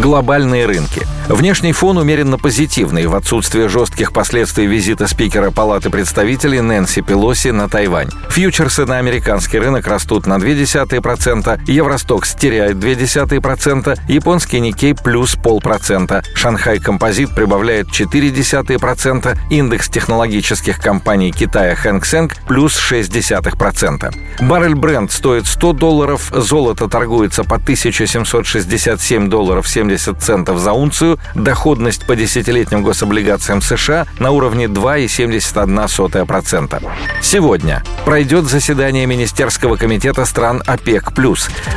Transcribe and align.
Глобальные 0.00 0.64
рынки. 0.64 1.06
Внешний 1.28 1.72
фон 1.72 1.98
умеренно 1.98 2.38
позитивный 2.38 3.06
в 3.06 3.14
отсутствие 3.14 3.68
жестких 3.68 4.12
последствий 4.12 4.66
визита 4.66 5.06
спикера 5.06 5.50
Палаты 5.50 5.90
представителей 5.90 6.60
Нэнси 6.60 7.02
Пелоси 7.02 7.48
на 7.48 7.68
Тайвань. 7.68 8.08
Фьючерсы 8.30 8.86
на 8.86 8.98
американский 8.98 9.58
рынок 9.58 9.86
растут 9.86 10.26
на 10.26 10.38
0,2%, 10.38 11.60
Евростокс 11.70 12.34
теряет 12.34 12.76
0,2%, 12.78 13.98
японский 14.08 14.60
Никей 14.60 14.94
плюс 14.94 15.36
полпроцента, 15.36 16.22
Шанхай 16.34 16.80
Композит 16.80 17.34
прибавляет 17.34 17.88
0,4%, 17.88 19.38
индекс 19.50 19.88
технологических 19.88 20.80
компаний 20.80 21.32
Китая 21.32 21.76
Хэнк 21.76 22.04
Сэнк 22.04 22.34
плюс 22.48 22.76
0,6%. 22.76 24.14
Баррель 24.40 24.74
бренд 24.74 25.12
стоит 25.12 25.46
100 25.46 25.72
долларов, 25.74 26.32
золото 26.34 26.88
торгуется 26.88 27.44
по 27.44 27.56
1767 27.56 29.28
долларов 29.28 29.68
70 29.68 29.81
центов 30.20 30.58
за 30.58 30.72
унцию, 30.72 31.18
доходность 31.34 32.06
по 32.06 32.16
десятилетним 32.16 32.82
гособлигациям 32.82 33.60
США 33.60 34.06
на 34.18 34.30
уровне 34.30 34.66
2,71%. 34.66 36.82
Сегодня 37.20 37.82
пройдет 38.04 38.44
заседание 38.44 39.06
Министерского 39.06 39.76
комитета 39.76 40.24
стран 40.24 40.62
ОПЕК+. 40.66 41.12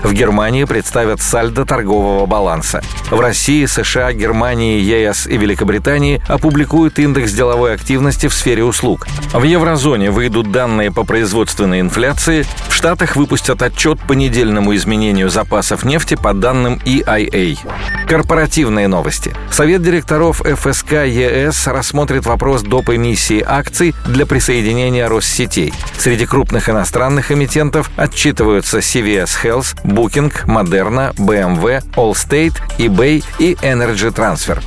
В 0.04 0.14
Германии 0.14 0.66
представят 0.66 1.22
сальдо 1.22 1.66
торгового 1.66 2.26
баланса. 2.26 2.82
В 3.10 3.20
России, 3.20 3.66
США, 3.66 4.14
Германии, 4.14 4.80
ЕС 4.80 5.28
и 5.28 5.38
Великобритании 5.38 6.22
опубликуют 6.28 7.00
индекс 7.00 7.32
деловой 7.32 7.74
активности 7.74 8.28
в 8.28 8.34
сфере 8.34 8.64
услуг. 8.64 9.08
В 9.34 9.44
еврозоне 9.44 10.12
выйдут 10.12 10.52
данные 10.52 10.92
по 10.92 11.04
производственной 11.04 11.82
инфляции. 11.82 12.46
В 12.70 12.74
Штатах 12.74 13.16
выпустят 13.16 13.62
отчет 13.62 14.00
по 14.00 14.14
недельному 14.14 14.76
изменению 14.76 15.30
запасов 15.30 15.86
нефти 15.86 16.16
по 16.16 16.34
данным 16.34 16.80
EIA. 16.86 17.58
Корпоративные 18.08 18.88
новости. 18.88 19.34
Совет 19.52 19.82
директоров 19.82 20.42
ФСК 20.42 21.06
ЕС 21.06 21.66
рассмотрит 21.68 22.26
вопрос 22.26 22.62
доп. 22.62 22.90
эмиссии 22.90 23.44
акций 23.46 23.96
для 24.06 24.26
присоединения 24.28 25.10
Россетей. 25.10 25.74
Среди 25.98 26.26
крупных 26.26 26.70
иностранных 26.70 27.32
эмитентов 27.32 27.90
отчитываются 27.98 28.78
CVS 28.78 29.30
Health, 29.44 29.76
Booking, 29.84 30.32
Moderna, 30.46 31.16
BMW, 31.16 31.84
Allstate, 31.96 32.56
eBay 32.78 33.24
и 33.40 33.54
Energy 33.56 34.14
Transfer. 34.14 34.62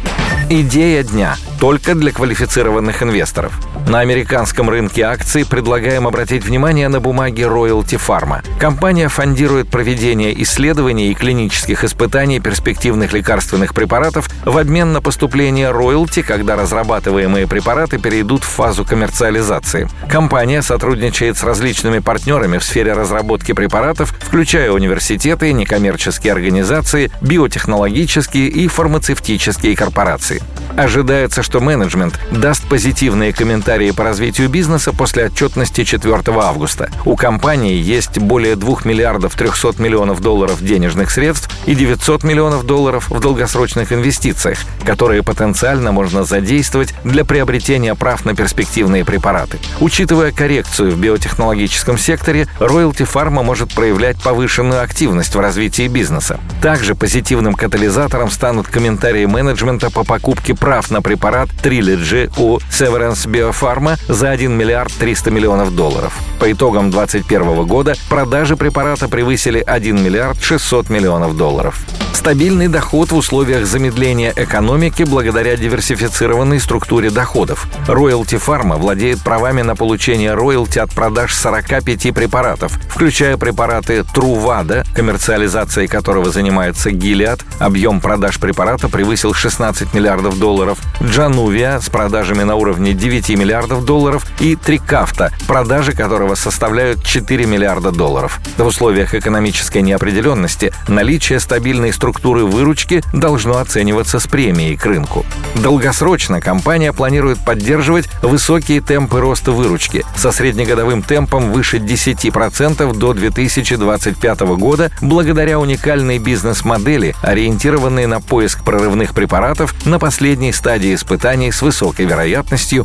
Идея 0.50 1.05
дня 1.05 1.36
только 1.61 1.94
для 1.94 2.11
квалифицированных 2.11 3.03
инвесторов. 3.03 3.53
На 3.89 4.00
американском 4.00 4.69
рынке 4.69 5.00
акций 5.00 5.47
предлагаем 5.47 6.06
обратить 6.06 6.44
внимание 6.44 6.89
на 6.89 7.00
бумаги 7.00 7.41
Royalty 7.41 7.98
Pharma. 7.98 8.44
Компания 8.61 9.08
фондирует 9.08 9.70
проведение 9.70 10.42
исследований 10.42 11.11
и 11.11 11.14
клинических 11.14 11.84
испытаний 11.84 12.39
перспективных 12.39 13.14
лекарственных 13.14 13.72
препаратов 13.72 14.28
в 14.44 14.59
обмен 14.59 14.92
на 14.92 15.00
поступление 15.00 15.70
роялти, 15.70 16.20
когда 16.20 16.55
разрабатываемые 16.55 17.47
препараты 17.47 17.97
перейдут 17.98 18.44
в 18.44 18.48
фазу 18.48 18.84
коммерциализации. 18.84 19.89
Компания 20.11 20.61
сотрудничает 20.61 21.39
с 21.39 21.42
различными 21.42 22.00
партнерами 22.00 22.59
в 22.59 22.64
сфере 22.64 22.92
разработки 22.92 23.53
препаратов, 23.53 24.11
включая 24.20 24.70
университеты, 24.70 25.50
некоммерческие 25.55 26.34
организации, 26.34 27.11
биотехнологические 27.22 28.48
и 28.48 28.69
фармацевтические 28.69 29.75
корпорации. 29.75 30.42
Ожидается, 30.77 31.42
что 31.42 31.61
менеджмент 31.61 32.20
даст 32.31 32.69
позитивные 32.69 33.33
комментарии 33.33 33.78
по 33.93 34.05
развитию 34.05 34.48
бизнеса 34.48 34.93
после 34.93 35.27
отчетности 35.27 35.84
4 35.84 36.23
августа. 36.41 36.91
У 37.05 37.17
компании 37.17 37.81
есть 37.81 38.19
более 38.19 38.57
2 38.57 38.79
миллиардов 38.84 39.34
300 39.37 39.81
миллионов 39.81 40.21
долларов 40.21 40.62
денежных 40.62 41.11
средств 41.11 41.48
и 41.67 41.75
900 41.75 42.25
миллионов 42.25 42.67
долларов 42.67 43.09
в 43.09 43.21
долгосрочных 43.21 43.93
инвестициях, 43.93 44.59
которые 44.84 45.22
потенциально 45.22 45.93
можно 45.93 46.25
задействовать 46.25 46.93
для 47.05 47.25
приобретения 47.25 47.94
прав 47.94 48.25
на 48.25 48.34
перспективные 48.34 49.05
препараты. 49.05 49.59
Учитывая 49.81 50.33
коррекцию 50.33 50.91
в 50.91 50.99
биотехнологическом 50.99 51.97
секторе, 51.97 52.49
Royalty 52.59 53.09
Pharma 53.09 53.44
может 53.44 53.72
проявлять 53.72 54.21
повышенную 54.21 54.83
активность 54.83 55.37
в 55.37 55.41
развитии 55.41 55.87
бизнеса. 55.87 56.41
Также 56.61 56.97
позитивным 56.97 57.55
катализатором 57.55 58.31
станут 58.31 58.67
комментарии 58.67 59.27
менеджмента 59.27 59.91
по 59.91 60.03
покупке 60.03 60.55
прав 60.55 60.91
на 60.91 61.00
препарат 61.00 61.49
Trilogy 61.62 62.33
у 62.37 62.59
Severance 62.71 63.28
Biopharma 63.28 63.68
за 64.09 64.31
1 64.31 64.51
миллиард 64.51 64.91
300 64.95 65.31
миллионов 65.31 65.75
долларов. 65.75 66.19
По 66.41 66.51
итогам 66.51 66.91
2021 66.91 67.67
года 67.67 67.95
продажи 68.09 68.56
препарата 68.56 69.09
превысили 69.09 69.62
1 69.67 70.03
миллиард 70.03 70.43
600 70.43 70.89
миллионов 70.89 71.37
долларов. 71.37 71.79
Стабильный 72.15 72.69
доход 72.69 73.12
в 73.12 73.17
условиях 73.17 73.67
замедления 73.67 74.33
экономики 74.34 75.03
благодаря 75.03 75.56
диверсифицированной 75.56 76.61
структуре 76.61 77.11
доходов. 77.11 77.69
Royalty 77.87 78.43
Pharma 78.45 78.77
владеет 78.77 79.21
правами 79.23 79.62
на 79.62 79.77
получение 79.77 80.35
роялти 80.35 80.79
от 80.79 80.93
продаж 80.95 81.35
45 81.35 82.15
препаратов, 82.15 82.73
включая 82.89 83.37
препараты 83.37 83.99
Truvada, 84.15 84.87
коммерциализацией 84.95 85.89
которого 85.89 86.31
занимается 86.31 86.91
Gilead, 86.91 87.43
объем 87.59 88.00
продаж 88.00 88.41
препарата 88.41 88.89
превысил 88.89 89.35
16 89.35 89.93
миллиардов 89.95 90.39
долларов, 90.39 90.79
Januvia 91.00 91.81
с 91.81 91.89
продажами 91.89 92.43
на 92.43 92.56
уровне 92.56 92.95
9 92.95 93.31
миллиардов 93.31 93.57
долларов 93.66 94.26
и 94.38 94.54
Трикафта, 94.54 95.32
продажи 95.46 95.92
которого 95.92 96.34
составляют 96.34 97.04
4 97.04 97.46
миллиарда 97.46 97.91
долларов. 97.91 98.41
В 98.56 98.66
условиях 98.66 99.14
экономической 99.14 99.82
неопределенности 99.82 100.72
наличие 100.86 101.41
стабильной 101.41 101.92
структуры 101.92 102.44
выручки 102.44 103.02
должно 103.12 103.58
оцениваться 103.58 104.20
с 104.20 104.26
премией 104.26 104.76
к 104.76 104.86
рынку. 104.86 105.24
Долгосрочно 105.56 106.41
компания 106.41 106.92
планирует 106.92 107.38
поддерживать 107.44 108.08
высокие 108.22 108.80
темпы 108.80 109.20
роста 109.20 109.52
выручки 109.52 110.04
со 110.16 110.30
среднегодовым 110.30 111.02
темпом 111.02 111.52
выше 111.52 111.78
10% 111.78 112.94
до 112.94 113.12
2025 113.14 114.40
года 114.40 114.90
благодаря 115.00 115.58
уникальной 115.58 116.19
бизнес-модели, 116.19 117.14
ориентированной 117.22 118.06
на 118.06 118.20
поиск 118.20 118.62
прорывных 118.62 119.14
препаратов 119.14 119.75
на 119.86 119.98
последней 119.98 120.52
стадии 120.52 120.94
испытаний 120.94 121.50
с 121.50 121.62
высокой 121.62 122.04
вероятностью 122.04 122.84